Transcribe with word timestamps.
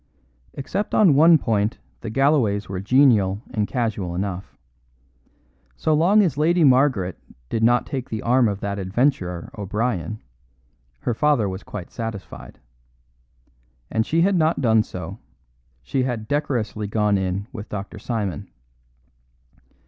Except 0.55 0.95
on 0.95 1.13
one 1.13 1.37
point 1.37 1.77
the 1.99 2.09
Galloways 2.09 2.67
were 2.67 2.79
genial 2.79 3.43
and 3.51 3.67
casual 3.67 4.15
enough. 4.15 4.57
So 5.77 5.93
long 5.93 6.23
as 6.23 6.39
Lady 6.39 6.63
Margaret 6.63 7.19
did 7.49 7.61
not 7.63 7.85
take 7.85 8.09
the 8.09 8.23
arm 8.23 8.47
of 8.47 8.61
that 8.61 8.79
adventurer 8.79 9.51
O'Brien, 9.55 10.19
her 11.01 11.13
father 11.13 11.47
was 11.47 11.61
quite 11.61 11.91
satisfied; 11.91 12.57
and 13.91 14.03
she 14.03 14.21
had 14.21 14.35
not 14.35 14.59
done 14.59 14.81
so, 14.81 15.19
she 15.83 16.01
had 16.01 16.27
decorously 16.27 16.87
gone 16.87 17.15
in 17.15 17.45
with 17.53 17.69
Dr. 17.69 17.99
Simon. 17.99 18.49